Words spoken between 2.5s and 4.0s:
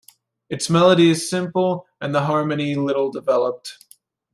little developed.